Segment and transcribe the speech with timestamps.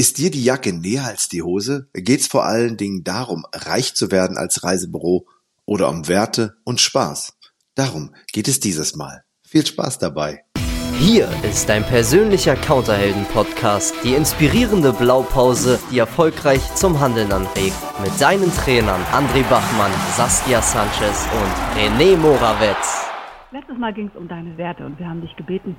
[0.00, 1.90] Ist dir die Jacke näher als die Hose?
[1.92, 5.26] Geht's vor allen Dingen darum, reich zu werden als Reisebüro
[5.66, 7.36] oder um Werte und Spaß?
[7.74, 9.24] Darum geht es dieses Mal.
[9.46, 10.42] Viel Spaß dabei.
[10.98, 17.76] Hier ist dein persönlicher Counterhelden-Podcast, die inspirierende Blaupause, die erfolgreich zum Handeln anregt.
[18.02, 23.04] Mit deinen Trainern André Bachmann, Saskia Sanchez und René Morawetz.
[23.52, 25.76] Letztes Mal ging es um deine Werte und wir haben dich gebeten,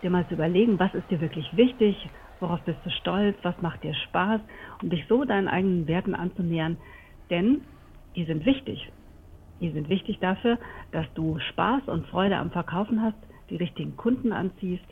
[0.00, 1.96] dir mal zu überlegen, was ist dir wirklich wichtig,
[2.40, 4.40] worauf bist du stolz, was macht dir Spaß
[4.82, 6.76] und dich so deinen eigenen Werten anzunähern,
[7.30, 7.62] denn
[8.16, 8.90] die sind wichtig.
[9.60, 10.58] Die sind wichtig dafür,
[10.92, 13.16] dass du Spaß und Freude am Verkaufen hast,
[13.50, 14.84] die richtigen Kunden anziehst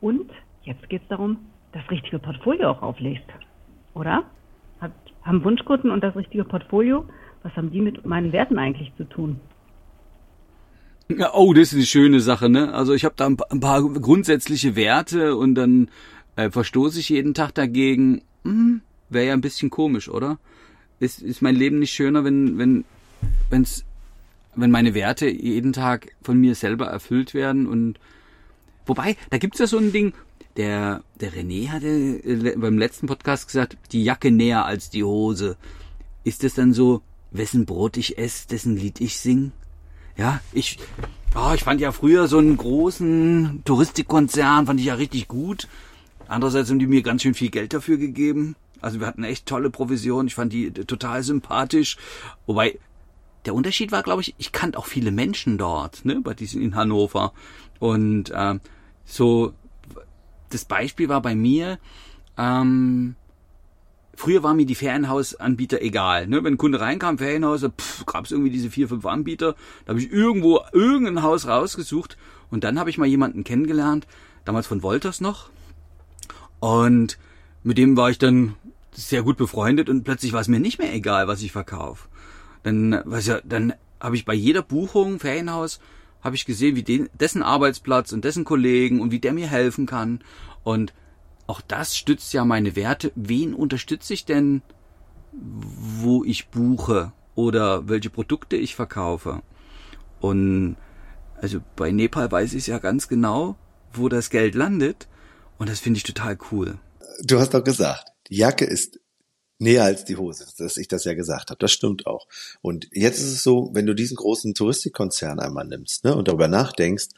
[0.00, 0.30] und
[0.62, 1.38] jetzt geht es darum,
[1.72, 3.26] das richtige Portfolio auch auflegst.
[3.94, 4.24] Oder?
[4.80, 7.04] Hat, haben Wunschkunden und das richtige Portfolio,
[7.42, 9.40] was haben die mit meinen Werten eigentlich zu tun?
[11.08, 12.74] Ja, oh, das ist eine schöne Sache, ne?
[12.74, 15.88] Also ich habe da ein paar grundsätzliche Werte und dann
[16.38, 18.22] äh, verstoße ich jeden Tag dagegen.
[18.44, 20.38] Hm, Wäre ja ein bisschen komisch, oder?
[21.00, 22.84] Ist, ist mein Leben nicht schöner, wenn, wenn,
[23.50, 23.84] wenn's,
[24.54, 27.98] wenn meine Werte jeden Tag von mir selber erfüllt werden und
[28.86, 30.12] wobei, da gibt's ja so ein Ding,
[30.56, 35.56] der, der René hatte äh, beim letzten Podcast gesagt, die Jacke näher als die Hose.
[36.22, 37.02] Ist das dann so,
[37.32, 39.50] wessen Brot ich esse, dessen Lied ich sing?
[40.16, 40.78] Ja, ich,
[41.34, 45.66] oh, ich fand ja früher so einen großen Touristikkonzern, fand ich ja richtig gut.
[46.28, 48.56] Andererseits haben die mir ganz schön viel Geld dafür gegeben.
[48.80, 50.26] Also wir hatten echt tolle Provision.
[50.26, 51.96] Ich fand die total sympathisch.
[52.46, 52.78] Wobei
[53.44, 56.74] der Unterschied war, glaube ich, ich kannte auch viele Menschen dort, ne, bei diesen in
[56.74, 57.32] Hannover.
[57.78, 58.60] Und ähm,
[59.04, 59.54] so
[60.50, 61.78] das Beispiel war bei mir.
[62.36, 63.16] Ähm,
[64.18, 66.26] Früher war mir die Ferienhausanbieter egal.
[66.26, 66.42] Ne?
[66.42, 67.64] Wenn ein Kunde reinkam, Ferienhaus,
[68.06, 69.54] gab es irgendwie diese vier, fünf Anbieter.
[69.84, 72.16] Da habe ich irgendwo irgendein Haus rausgesucht
[72.50, 74.08] und dann habe ich mal jemanden kennengelernt,
[74.44, 75.50] damals von Wolters noch.
[76.60, 77.18] Und
[77.62, 78.54] mit dem war ich dann
[78.92, 82.08] sehr gut befreundet und plötzlich war es mir nicht mehr egal, was ich verkaufe.
[82.62, 85.80] Dann, was ja, dann habe ich bei jeder Buchung Ferienhaus
[86.20, 89.86] habe ich gesehen, wie den, dessen Arbeitsplatz und dessen Kollegen und wie der mir helfen
[89.86, 90.20] kann.
[90.64, 90.92] Und
[91.46, 93.12] auch das stützt ja meine Werte.
[93.14, 94.62] Wen unterstütze ich denn,
[95.32, 99.42] wo ich buche oder welche Produkte ich verkaufe?
[100.20, 100.76] Und
[101.40, 103.56] also bei Nepal weiß ich ja ganz genau,
[103.92, 105.06] wo das Geld landet.
[105.58, 106.78] Und das finde ich total cool.
[107.22, 109.00] Du hast doch gesagt, die Jacke ist
[109.58, 111.58] näher als die Hose, dass ich das ja gesagt habe.
[111.58, 112.26] Das stimmt auch.
[112.62, 116.48] Und jetzt ist es so, wenn du diesen großen Touristikkonzern einmal nimmst ne, und darüber
[116.48, 117.08] nachdenkst,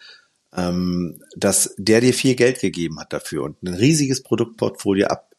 [0.57, 5.35] ähm, dass der dir viel Geld gegeben hat dafür und ein riesiges Produktportfolio ab,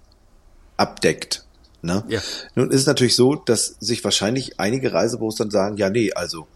[0.78, 1.46] abdeckt.
[1.82, 2.04] Ne?
[2.08, 2.22] Ja.
[2.56, 6.48] Nun ist es natürlich so, dass sich wahrscheinlich einige Reisebüros dann sagen, ja, nee, also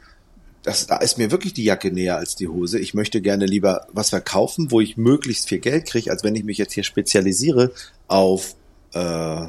[0.65, 2.79] das, da ist mir wirklich die Jacke näher als die Hose.
[2.79, 6.43] Ich möchte gerne lieber was verkaufen, wo ich möglichst viel Geld kriege, als wenn ich
[6.43, 7.71] mich jetzt hier spezialisiere
[8.07, 8.55] auf
[8.93, 9.45] äh,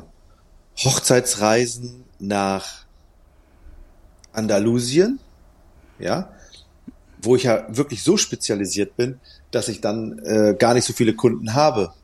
[0.77, 2.85] Hochzeitsreisen nach
[4.35, 5.19] Andalusien,
[5.99, 6.31] ja,
[7.23, 9.19] wo ich ja wirklich so spezialisiert bin,
[9.51, 11.95] dass ich dann äh, gar nicht so viele Kunden habe.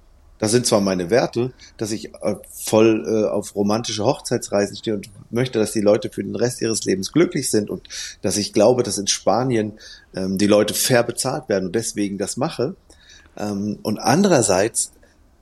[0.43, 5.09] Das sind zwar meine Werte, dass ich äh, voll äh, auf romantische Hochzeitsreisen stehe und
[5.31, 7.89] möchte, dass die Leute für den Rest ihres Lebens glücklich sind und
[8.23, 9.75] dass ich glaube, dass in Spanien
[10.17, 12.75] ähm, die Leute fair bezahlt werden und deswegen das mache.
[13.37, 14.91] Ähm, und andererseits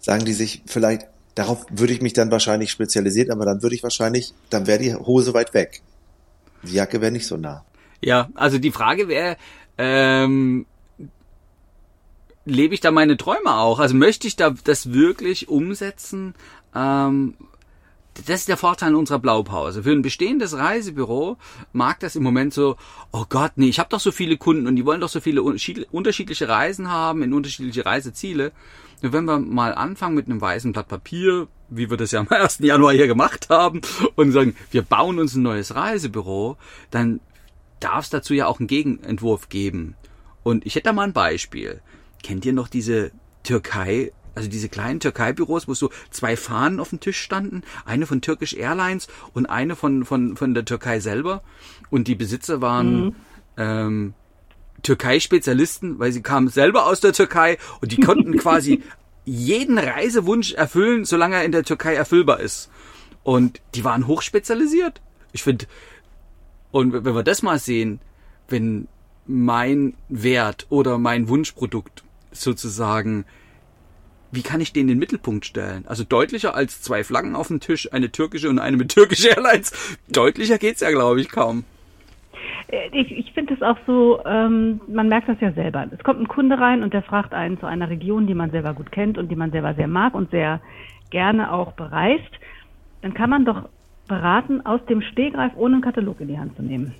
[0.00, 3.82] sagen die sich vielleicht, darauf würde ich mich dann wahrscheinlich spezialisieren, aber dann würde ich
[3.82, 5.80] wahrscheinlich, dann wäre die Hose weit weg.
[6.62, 7.64] Die Jacke wäre nicht so nah.
[8.02, 9.38] Ja, also die Frage wäre,
[9.78, 10.66] ähm,
[12.44, 13.78] lebe ich da meine Träume auch?
[13.78, 16.34] Also möchte ich da das wirklich umsetzen?
[16.74, 17.34] Ähm,
[18.14, 19.82] das ist der Vorteil unserer Blaupause.
[19.82, 21.36] Für ein bestehendes Reisebüro
[21.72, 22.76] mag das im Moment so,
[23.12, 25.42] oh Gott, nee, ich habe doch so viele Kunden und die wollen doch so viele
[25.42, 28.52] unterschiedliche Reisen haben in unterschiedliche Reiseziele.
[29.02, 32.28] Und wenn wir mal anfangen mit einem weißen Blatt Papier, wie wir das ja am
[32.30, 32.58] 1.
[32.58, 33.80] Januar hier gemacht haben,
[34.16, 36.56] und sagen, wir bauen uns ein neues Reisebüro,
[36.90, 37.20] dann
[37.78, 39.94] darf es dazu ja auch einen Gegenentwurf geben.
[40.42, 41.80] Und ich hätte da mal ein Beispiel.
[42.22, 47.00] Kennt ihr noch diese Türkei, also diese kleinen Türkei-Büros, wo so zwei Fahnen auf dem
[47.00, 47.62] Tisch standen?
[47.84, 51.42] Eine von Turkish Airlines und eine von, von, von der Türkei selber.
[51.90, 53.14] Und die Besitzer waren mhm.
[53.56, 54.14] ähm,
[54.82, 58.82] Türkei-Spezialisten, weil sie kamen selber aus der Türkei und die konnten quasi
[59.24, 62.70] jeden Reisewunsch erfüllen, solange er in der Türkei erfüllbar ist.
[63.22, 65.00] Und die waren hochspezialisiert.
[65.32, 65.66] Ich finde,
[66.70, 68.00] und wenn wir das mal sehen,
[68.48, 68.88] wenn
[69.26, 73.24] mein Wert oder mein Wunschprodukt sozusagen,
[74.32, 75.84] wie kann ich den in den Mittelpunkt stellen?
[75.86, 79.72] Also deutlicher als zwei Flaggen auf dem Tisch, eine türkische und eine mit türkischer Airlines.
[80.08, 81.64] Deutlicher geht's ja, glaube ich, kaum.
[82.68, 85.86] Äh, ich, ich finde es auch so, ähm, man merkt das ja selber.
[85.90, 88.74] Es kommt ein Kunde rein und der fragt einen zu einer Region, die man selber
[88.74, 90.60] gut kennt und die man selber sehr mag und sehr
[91.10, 92.30] gerne auch bereist,
[93.02, 93.68] dann kann man doch
[94.06, 96.94] beraten, aus dem Stehgreif ohne einen Katalog in die Hand zu nehmen.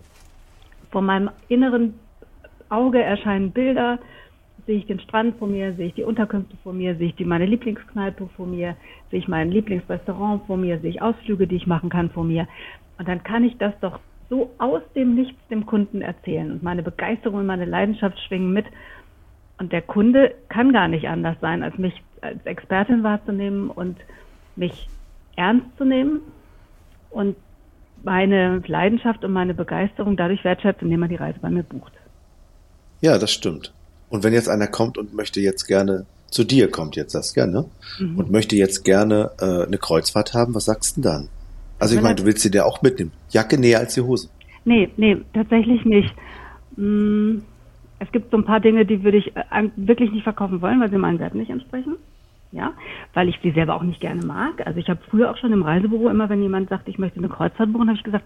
[0.91, 1.94] Vor meinem inneren
[2.69, 3.99] Auge erscheinen Bilder,
[4.71, 7.25] sehe ich den Strand vor mir, sehe ich die Unterkünfte vor mir, sehe ich die,
[7.25, 8.77] meine Lieblingskneipe vor mir,
[9.11, 12.47] sehe ich mein Lieblingsrestaurant vor mir, sehe ich Ausflüge, die ich machen kann vor mir.
[12.97, 16.53] Und dann kann ich das doch so aus dem Nichts dem Kunden erzählen.
[16.53, 18.67] Und meine Begeisterung und meine Leidenschaft schwingen mit.
[19.59, 23.99] Und der Kunde kann gar nicht anders sein, als mich als Expertin wahrzunehmen und
[24.55, 24.89] mich
[25.35, 26.21] ernst zu nehmen
[27.11, 27.35] und
[28.05, 31.93] meine Leidenschaft und meine Begeisterung dadurch wertschätzt, indem er die Reise bei mir bucht.
[33.01, 33.73] Ja, das stimmt.
[34.11, 37.67] Und wenn jetzt einer kommt und möchte jetzt gerne zu dir kommt jetzt das gerne
[37.99, 38.17] mhm.
[38.17, 41.29] und möchte jetzt gerne äh, eine Kreuzfahrt haben, was sagst du denn dann?
[41.79, 43.12] Also ich meine, du willst sie dir auch mitnehmen.
[43.31, 44.29] Jacke näher als die Hose.
[44.65, 46.15] Nee, nee, tatsächlich nicht.
[46.77, 47.43] Hm,
[47.99, 50.91] es gibt so ein paar Dinge, die würde ich äh, wirklich nicht verkaufen wollen, weil
[50.91, 51.97] sie meinen Werten nicht entsprechen.
[52.53, 52.73] Ja,
[53.15, 54.67] weil ich sie selber auch nicht gerne mag.
[54.67, 57.29] Also ich habe früher auch schon im Reisebüro immer, wenn jemand sagt, ich möchte eine
[57.29, 58.25] Kreuzfahrt buchen, habe ich gesagt,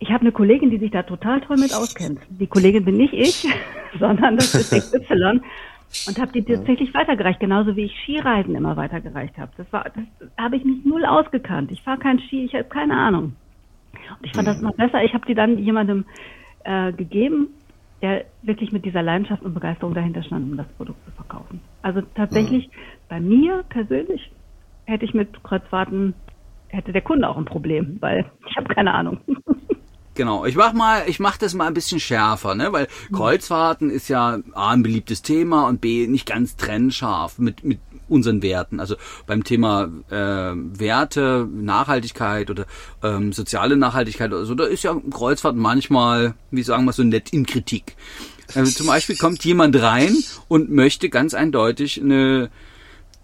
[0.00, 2.20] ich habe eine Kollegin, die sich da total toll mit auskennt.
[2.28, 3.46] Die Kollegin bin nicht ich,
[3.98, 5.40] sondern das ist XY.
[6.06, 9.50] Und habe die tatsächlich weitergereicht, genauso wie ich Skireisen immer weitergereicht habe.
[9.56, 10.04] Das war, das
[10.36, 11.70] habe ich mich null ausgekannt.
[11.72, 13.36] Ich fahre kein Ski, ich habe keine Ahnung.
[13.94, 15.02] Und ich fand das noch besser.
[15.02, 16.04] Ich habe die dann jemandem
[16.64, 17.48] äh, gegeben,
[18.02, 21.60] der wirklich mit dieser Leidenschaft und Begeisterung dahinter stand, um das Produkt zu verkaufen.
[21.82, 22.68] Also tatsächlich,
[23.08, 24.30] bei mir persönlich
[24.84, 26.14] hätte ich mit Kreuzfahrten,
[26.68, 29.20] hätte der Kunde auch ein Problem, weil ich habe keine Ahnung.
[30.18, 34.08] Genau, ich mach mal, ich mach das mal ein bisschen schärfer, ne, weil Kreuzfahrten ist
[34.08, 37.78] ja A, ein beliebtes Thema und B nicht ganz trennscharf mit mit
[38.08, 38.80] unseren Werten.
[38.80, 38.96] Also
[39.28, 42.66] beim Thema äh, Werte, Nachhaltigkeit oder
[43.04, 47.32] ähm, soziale Nachhaltigkeit oder so, da ist ja Kreuzfahrt manchmal, wie sagen wir so nett,
[47.32, 47.94] in Kritik.
[48.56, 50.16] Also zum Beispiel kommt jemand rein
[50.48, 52.50] und möchte ganz eindeutig eine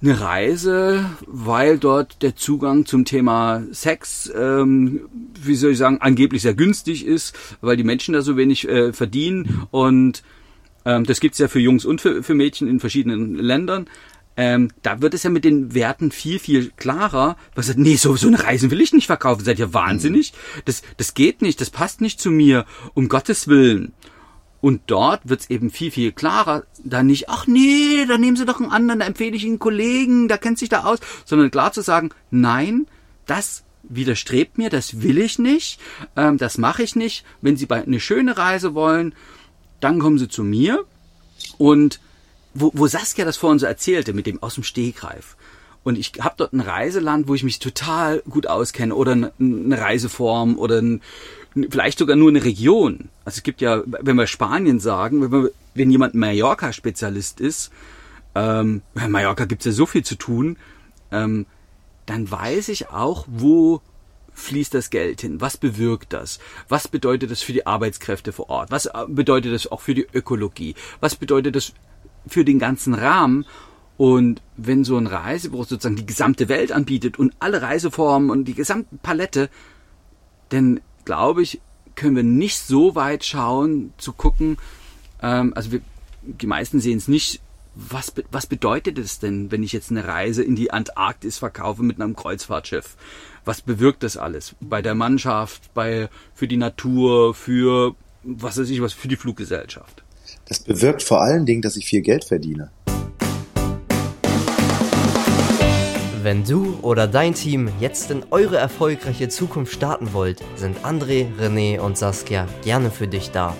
[0.04, 5.08] eine Reise, weil dort der Zugang zum Thema Sex, ähm,
[5.40, 8.92] wie soll ich sagen, angeblich sehr günstig ist, weil die Menschen da so wenig äh,
[8.92, 10.22] verdienen und
[10.84, 13.86] ähm, das gibt's ja für Jungs und für, für Mädchen in verschiedenen Ländern.
[14.36, 17.36] Ähm, da wird es ja mit den Werten viel, viel klarer.
[17.54, 19.44] Was sagt, nee, so, so eine Reise will ich nicht verkaufen.
[19.44, 20.32] Seid ihr wahnsinnig?
[20.64, 23.92] Das, das geht nicht, das passt nicht zu mir, um Gottes Willen.
[24.64, 28.62] Und dort wird's eben viel, viel klarer, da nicht, ach nee, da nehmen Sie doch
[28.62, 31.72] einen anderen, da empfehle ich Ihnen einen Kollegen, da kennt sich da aus, sondern klar
[31.72, 32.86] zu sagen, nein,
[33.26, 35.78] das widerstrebt mir, das will ich nicht,
[36.16, 37.26] ähm, das mache ich nicht.
[37.42, 39.14] Wenn Sie eine schöne Reise wollen,
[39.80, 40.86] dann kommen Sie zu mir.
[41.58, 42.00] Und
[42.54, 45.36] wo, wo Saskia das vorhin so erzählte, mit dem aus dem Stehgreif.
[45.82, 50.56] Und ich habe dort ein Reiseland, wo ich mich total gut auskenne oder eine Reiseform
[50.56, 51.02] oder ein,
[51.54, 53.08] vielleicht sogar nur eine Region.
[53.24, 57.70] Also es gibt ja, wenn wir Spanien sagen, wenn, wir, wenn jemand Mallorca-Spezialist ist,
[58.34, 60.56] ähm, bei Mallorca gibt's ja so viel zu tun,
[61.12, 61.46] ähm,
[62.06, 63.80] dann weiß ich auch, wo
[64.34, 65.40] fließt das Geld hin?
[65.40, 66.40] Was bewirkt das?
[66.68, 68.70] Was bedeutet das für die Arbeitskräfte vor Ort?
[68.70, 70.74] Was äh, bedeutet das auch für die Ökologie?
[71.00, 71.72] Was bedeutet das
[72.26, 73.46] für den ganzen Rahmen?
[73.96, 78.54] Und wenn so ein Reisebüro sozusagen die gesamte Welt anbietet und alle Reiseformen und die
[78.54, 79.48] gesamte Palette,
[80.48, 81.60] dann glaube ich,
[81.94, 84.58] können wir nicht so weit schauen, zu gucken,
[85.22, 85.80] ähm, also wir,
[86.22, 87.40] die meisten sehen es nicht,
[87.74, 92.00] was, was bedeutet es denn, wenn ich jetzt eine Reise in die Antarktis verkaufe mit
[92.00, 92.96] einem Kreuzfahrtschiff?
[93.44, 94.54] Was bewirkt das alles?
[94.60, 100.04] Bei der Mannschaft, bei, für die Natur, für, was weiß ich was, für die Fluggesellschaft?
[100.46, 102.70] Das bewirkt vor allen Dingen, dass ich viel Geld verdiene.
[106.24, 111.78] Wenn du oder dein Team jetzt in eure erfolgreiche Zukunft starten wollt, sind André, René
[111.78, 113.54] und Saskia gerne für dich da.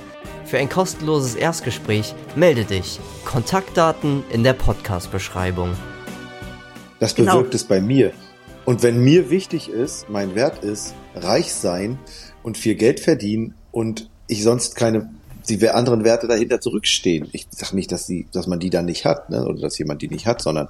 [0.47, 3.01] Für ein kostenloses Erstgespräch melde dich.
[3.27, 5.73] Kontaktdaten in der Podcast-Beschreibung.
[7.01, 7.33] Das genau.
[7.33, 7.57] bewirkt genau.
[7.57, 8.13] es bei mir.
[8.65, 11.99] Und wenn mir wichtig ist, mein Wert ist, reich sein
[12.43, 15.11] und viel Geld verdienen und ich sonst keine
[15.51, 17.29] die anderen Werte dahinter zurückstehen.
[17.33, 19.45] Ich sage nicht, dass, die, dass man die dann nicht hat, ne?
[19.45, 20.69] oder dass jemand die nicht hat, sondern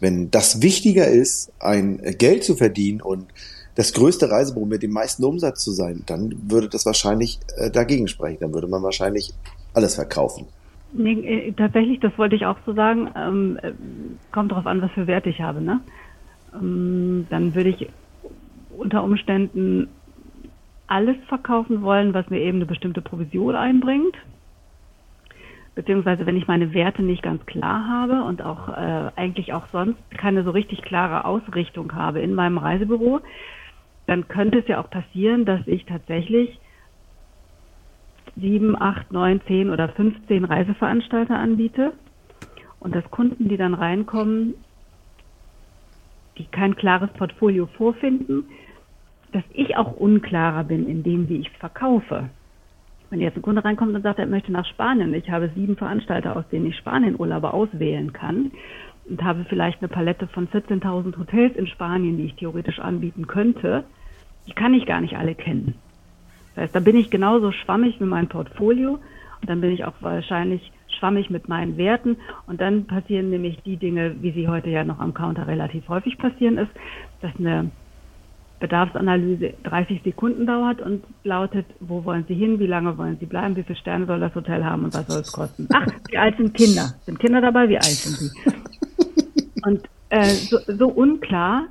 [0.00, 3.26] wenn das wichtiger ist, ein Geld zu verdienen und
[3.74, 8.08] das größte Reisebüro mit dem meisten Umsatz zu sein, dann würde das wahrscheinlich äh, dagegen
[8.08, 8.38] sprechen.
[8.40, 9.32] Dann würde man wahrscheinlich
[9.72, 10.46] alles verkaufen.
[10.92, 13.08] Nee, äh, tatsächlich, das wollte ich auch so sagen.
[13.14, 13.72] Ähm, äh,
[14.32, 15.60] kommt darauf an, was für Werte ich habe.
[15.60, 15.80] Ne?
[16.54, 17.88] Ähm, dann würde ich
[18.76, 19.88] unter Umständen
[20.88, 24.16] alles verkaufen wollen, was mir eben eine bestimmte Provision einbringt
[25.78, 30.00] beziehungsweise wenn ich meine Werte nicht ganz klar habe und auch äh, eigentlich auch sonst
[30.10, 33.20] keine so richtig klare Ausrichtung habe in meinem Reisebüro,
[34.08, 36.58] dann könnte es ja auch passieren, dass ich tatsächlich
[38.34, 41.92] sieben, acht, neun, zehn oder 15 Reiseveranstalter anbiete
[42.80, 44.54] und dass Kunden, die dann reinkommen,
[46.38, 48.46] die kein klares Portfolio vorfinden,
[49.30, 52.30] dass ich auch unklarer bin in dem, wie ich verkaufe.
[53.10, 56.36] Wenn jetzt ein Kunde reinkommt und sagt, er möchte nach Spanien, ich habe sieben Veranstalter,
[56.36, 58.50] aus denen ich Spanien-Urlaube auswählen kann
[59.08, 63.84] und habe vielleicht eine Palette von 14.000 Hotels in Spanien, die ich theoretisch anbieten könnte,
[64.46, 65.74] die kann ich gar nicht alle kennen.
[66.54, 68.98] Das heißt, da bin ich genauso schwammig mit meinem Portfolio
[69.40, 73.76] und dann bin ich auch wahrscheinlich schwammig mit meinen Werten und dann passieren nämlich die
[73.76, 76.70] Dinge, wie sie heute ja noch am Counter relativ häufig passieren ist,
[77.22, 77.70] dass eine
[78.60, 83.56] Bedarfsanalyse 30 Sekunden dauert und lautet, wo wollen Sie hin, wie lange wollen Sie bleiben,
[83.56, 85.68] wie viele Sterne soll das Hotel haben und was soll es kosten.
[85.72, 86.94] Ach, wie alt sind Kinder?
[87.04, 87.68] Sind Kinder dabei?
[87.68, 88.30] Wie alt sind sie?
[89.64, 91.66] Und äh, so, so unklar,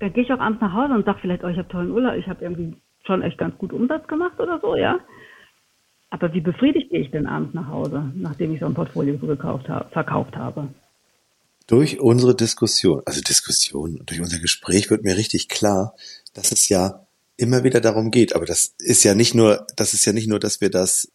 [0.00, 2.14] da gehe ich auch abends nach Hause und sage vielleicht, oh, ich habe tollen Urlaub,
[2.14, 2.74] ich habe irgendwie
[3.06, 4.98] schon echt ganz gut Umsatz gemacht oder so, ja.
[6.10, 9.68] Aber wie befriedigt gehe ich denn abends nach Hause, nachdem ich so ein Portfolio gekauft
[9.68, 10.68] ha verkauft habe?
[11.66, 15.94] Durch unsere Diskussion, also Diskussion, durch unser Gespräch wird mir richtig klar,
[16.34, 18.34] dass es ja immer wieder darum geht.
[18.34, 21.08] Aber das ist ja nicht nur, das ist ja nicht nur, dass wir das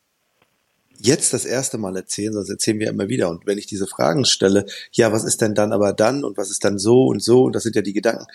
[1.00, 3.30] jetzt das erste Mal erzählen, sondern das erzählen wir immer wieder.
[3.30, 6.50] Und wenn ich diese Fragen stelle, ja, was ist denn dann aber dann und was
[6.50, 8.26] ist dann so und so und das sind ja die Gedanken.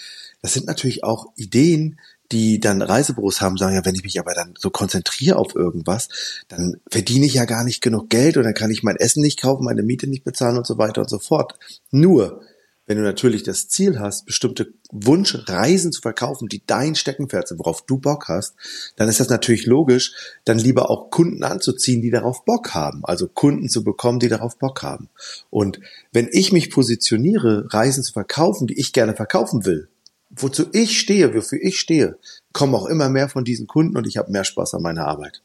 [0.40, 1.98] Das sind natürlich auch Ideen,
[2.32, 6.08] die dann Reisebüros haben, sagen, ja, wenn ich mich aber dann so konzentriere auf irgendwas,
[6.48, 9.40] dann verdiene ich ja gar nicht genug Geld und dann kann ich mein Essen nicht
[9.40, 11.58] kaufen, meine Miete nicht bezahlen und so weiter und so fort.
[11.90, 12.42] Nur,
[12.86, 17.86] wenn du natürlich das Ziel hast, bestimmte Wunschreisen zu verkaufen, die dein Steckenpferd sind, worauf
[17.86, 18.54] du Bock hast,
[18.96, 20.12] dann ist das natürlich logisch,
[20.44, 23.04] dann lieber auch Kunden anzuziehen, die darauf Bock haben.
[23.04, 25.10] Also Kunden zu bekommen, die darauf Bock haben.
[25.48, 25.80] Und
[26.12, 29.88] wenn ich mich positioniere, Reisen zu verkaufen, die ich gerne verkaufen will,
[30.36, 32.18] wozu ich stehe, wofür ich stehe,
[32.52, 35.42] kommen auch immer mehr von diesen Kunden und ich habe mehr Spaß an meiner Arbeit.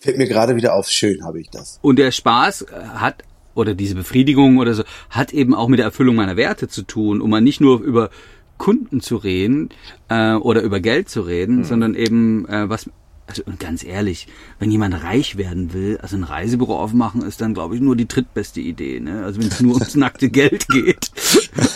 [0.00, 1.78] Fällt mir gerade wieder auf, schön habe ich das.
[1.82, 3.22] Und der Spaß äh, hat
[3.54, 7.20] oder diese Befriedigung oder so hat eben auch mit der Erfüllung meiner Werte zu tun,
[7.20, 8.10] um mal nicht nur über
[8.58, 9.70] Kunden zu reden
[10.08, 11.64] äh, oder über Geld zu reden, mhm.
[11.64, 12.88] sondern eben äh, was
[13.26, 14.26] also und ganz ehrlich,
[14.58, 18.08] wenn jemand reich werden will, also ein Reisebüro aufmachen, ist dann, glaube ich, nur die
[18.08, 19.00] drittbeste Idee.
[19.00, 19.24] Ne?
[19.24, 21.10] Also wenn es nur ums nackte Geld geht.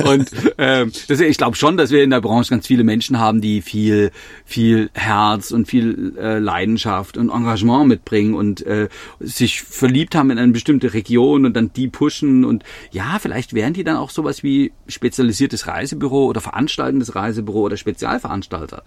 [0.05, 3.41] Und ähm, das, ich glaube schon, dass wir in der Branche ganz viele Menschen haben,
[3.41, 4.11] die viel,
[4.45, 8.89] viel Herz und viel äh, Leidenschaft und Engagement mitbringen und äh,
[9.21, 12.45] sich verliebt haben in eine bestimmte Region und dann die pushen.
[12.45, 17.77] Und ja, vielleicht wären die dann auch sowas wie spezialisiertes Reisebüro oder veranstaltendes Reisebüro oder
[17.77, 18.83] Spezialveranstalter.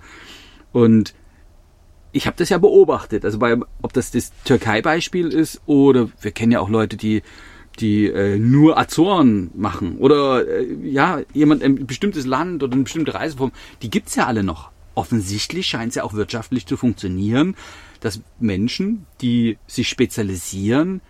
[0.72, 1.14] Und
[2.12, 3.26] ich habe das ja beobachtet.
[3.26, 7.22] Also bei, ob das das Türkei-Beispiel ist oder wir kennen ja auch Leute, die
[7.80, 13.14] die äh, nur Azoren machen oder äh, ja jemand ein bestimmtes Land oder eine bestimmte
[13.14, 13.52] Reiseform,
[13.82, 14.72] die gibt's ja alle noch.
[14.96, 17.56] Offensichtlich scheint es ja auch wirtschaftlich zu funktionieren,
[18.02, 21.02] dass Menschen, die sich spezialisieren,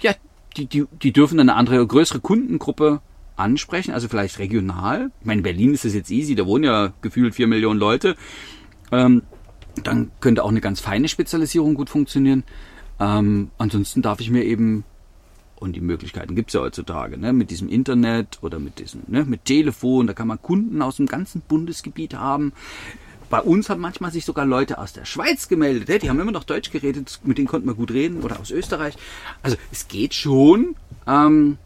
[0.00, 0.14] ja,
[0.56, 3.02] die, die, die dürfen eine andere, größere Kundengruppe
[3.36, 5.10] ansprechen, also vielleicht regional.
[5.20, 8.16] Ich meine, in Berlin ist das jetzt easy, da wohnen ja gefühlt vier Millionen Leute.
[8.92, 9.22] Ähm,
[9.82, 12.44] dann könnte auch eine ganz feine Spezialisierung gut funktionieren.
[12.98, 14.84] Ähm, ansonsten darf ich mir eben,
[15.56, 19.24] und die Möglichkeiten gibt es ja heutzutage, ne, mit diesem Internet oder mit diesem, ne,
[19.24, 22.52] mit Telefon, da kann man Kunden aus dem ganzen Bundesgebiet haben.
[23.28, 26.44] Bei uns haben manchmal sich sogar Leute aus der Schweiz gemeldet, die haben immer noch
[26.44, 28.94] Deutsch geredet, mit denen konnten wir gut reden, oder aus Österreich.
[29.42, 31.58] Also es geht schon, ähm,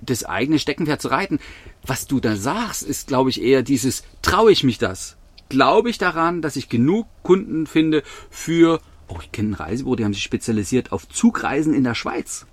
[0.00, 1.38] das eigene Steckenpferd zu reiten.
[1.84, 5.16] Was du da sagst, ist, glaube ich, eher dieses, traue ich mich das?
[5.48, 10.04] Glaube ich daran, dass ich genug Kunden finde für, oh, ich kenne ein Reisebüro, die
[10.04, 12.46] haben sich spezialisiert auf Zugreisen in der Schweiz.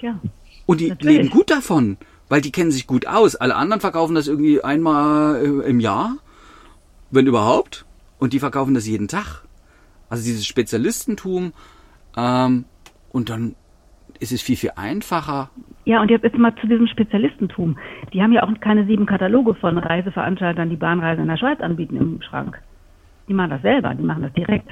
[0.00, 0.20] Ja.
[0.66, 1.16] Und die natürlich.
[1.16, 1.96] leben gut davon,
[2.28, 3.36] weil die kennen sich gut aus.
[3.36, 6.18] Alle anderen verkaufen das irgendwie einmal äh, im Jahr,
[7.10, 7.86] wenn überhaupt.
[8.18, 9.42] Und die verkaufen das jeden Tag.
[10.08, 11.52] Also dieses Spezialistentum.
[12.16, 12.64] Ähm,
[13.10, 13.54] und dann
[14.18, 15.50] ist es viel, viel einfacher.
[15.88, 17.78] Ja, und jetzt mal zu diesem Spezialistentum.
[18.12, 21.96] Die haben ja auch keine sieben Kataloge von Reiseveranstaltern, die Bahnreisen in der Schweiz anbieten
[21.96, 22.60] im Schrank.
[23.26, 24.68] Die machen das selber, die machen das direkt.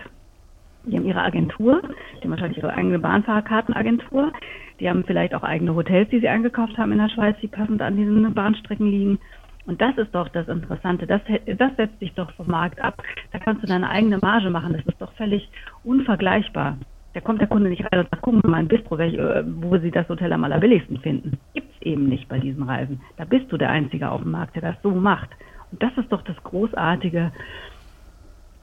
[0.85, 1.80] Die haben ihre Agentur,
[2.18, 4.30] die haben wahrscheinlich ihre eigene Bahnfahrkartenagentur.
[4.78, 7.80] Die haben vielleicht auch eigene Hotels, die sie eingekauft haben in der Schweiz, die passend
[7.80, 9.18] an diesen Bahnstrecken liegen.
[9.64, 11.06] Und das ist doch das Interessante.
[11.06, 13.02] Das, das setzt sich doch vom Markt ab.
[13.32, 14.75] Da kannst du deine eigene Marge machen.
[14.75, 15.49] Das ist doch völlig
[15.82, 16.76] unvergleichbar.
[17.16, 19.78] Da kommt der Kunde nicht rein und sagt, gucken wir mal ein Bistro, äh, wo
[19.78, 21.38] Sie das Hotel am allerbilligsten finden.
[21.54, 23.00] Gibt's eben nicht bei diesen Reisen.
[23.16, 25.30] Da bist du der Einzige auf dem Markt, der das so macht.
[25.73, 27.32] Und das ist doch das großartige.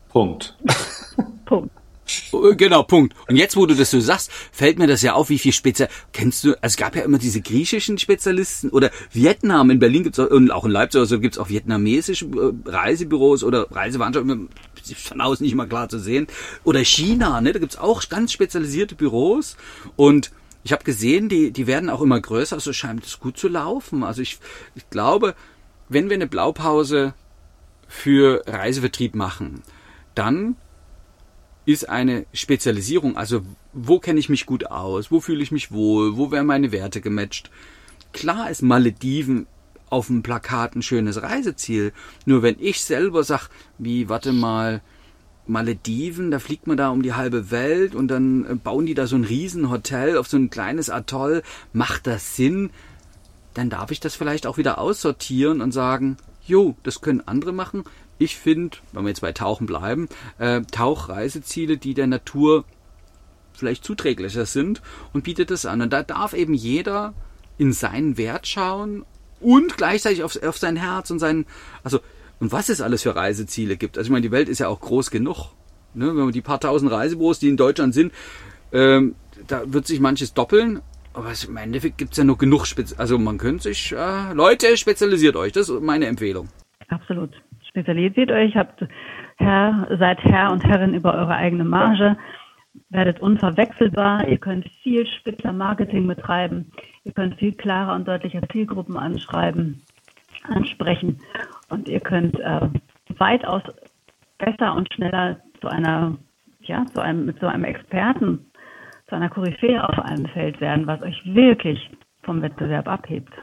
[0.09, 0.55] Punkt.
[1.45, 1.71] Punkt.
[2.31, 3.15] Äh, genau, Punkt.
[3.27, 5.89] Und jetzt, wo du das so sagst, fällt mir das ja auf, wie viel Spezial.
[6.11, 10.19] Kennst du, also es gab ja immer diese griechischen Spezialisten oder Vietnam, in Berlin gibt's
[10.19, 14.49] auch, und auch in Leipzig also gibt's auch vietnamesische äh, Reisebüros oder Reiseveranstaltungen,
[14.95, 16.27] von außen nicht mal klar zu sehen.
[16.63, 17.53] Oder China, ne?
[17.53, 19.57] Da gibt's auch ganz spezialisierte Büros
[19.95, 20.31] und
[20.63, 24.03] ich habe gesehen, die, die werden auch immer größer, also scheint es gut zu laufen.
[24.03, 24.39] Also ich,
[24.75, 25.35] ich glaube,
[25.89, 27.13] wenn wir eine Blaupause
[27.87, 29.61] für Reisevertrieb machen,
[30.15, 30.55] dann
[31.65, 36.17] ist eine Spezialisierung, also wo kenne ich mich gut aus, wo fühle ich mich wohl,
[36.17, 37.49] wo werden meine Werte gematcht.
[38.11, 39.47] Klar ist Malediven
[39.93, 41.93] auf dem Plakat ein schönes Reiseziel,
[42.25, 44.81] nur wenn ich selber sag, wie, warte mal,
[45.45, 49.07] Malediven, da fliegt man da um die halbe Welt und dann äh, bauen die da
[49.07, 52.69] so ein Riesenhotel auf so ein kleines Atoll, macht das Sinn?
[53.53, 57.83] Dann darf ich das vielleicht auch wieder aussortieren und sagen, jo, das können andere machen,
[58.17, 60.07] ich finde, wenn wir jetzt bei Tauchen bleiben,
[60.37, 62.63] äh, Tauchreiseziele, die der Natur
[63.53, 64.81] vielleicht zuträglicher sind
[65.13, 65.81] und bietet das an.
[65.81, 67.13] Und da darf eben jeder
[67.57, 69.05] in seinen Wert schauen
[69.43, 71.45] und gleichzeitig auf, auf sein Herz und sein,
[71.83, 71.99] also,
[72.39, 73.97] und was es alles für Reiseziele gibt.
[73.97, 75.51] Also ich meine, die Welt ist ja auch groß genug.
[75.93, 76.07] Ne?
[76.07, 78.11] Wenn man die paar tausend Reisebüros, die in Deutschland sind,
[78.71, 79.15] ähm,
[79.47, 80.81] da wird sich manches doppeln.
[81.13, 84.75] Aber im Endeffekt gibt es ja nur genug, Spez also man könnte sich, äh, Leute,
[84.77, 85.51] spezialisiert euch.
[85.51, 86.49] Das ist meine Empfehlung.
[86.89, 87.29] Absolut
[87.73, 88.85] spezialisiert euch, habt
[89.37, 92.17] Herr, seid Herr und Herrin über eure eigene Marge,
[92.89, 96.71] werdet unverwechselbar, ihr könnt viel spitzer Marketing betreiben,
[97.03, 99.81] ihr könnt viel klarer und deutlicher Zielgruppen anschreiben,
[100.43, 101.19] ansprechen.
[101.69, 102.69] Und ihr könnt äh,
[103.17, 103.63] weitaus
[104.37, 106.17] besser und schneller zu einer,
[106.61, 108.45] ja, zu einem, mit so einem Experten,
[109.07, 111.79] zu einer Koryphäe auf einem Feld werden, was euch wirklich
[112.23, 113.33] vom Wettbewerb abhebt.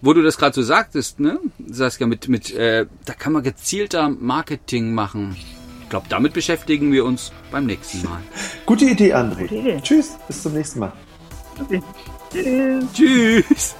[0.00, 4.08] Wo du das gerade so sagtest, ne, Saskia, mit, mit, äh, da kann man gezielter
[4.08, 5.36] Marketing machen.
[5.92, 8.22] Ich glaube, damit beschäftigen wir uns beim nächsten Mal.
[8.64, 9.42] Gute Idee, André.
[9.42, 9.80] Gute Idee.
[9.82, 10.92] Tschüss, bis zum nächsten Mal.
[11.60, 11.82] Okay.
[12.32, 12.92] Tschüss.
[12.94, 13.74] Tschüss.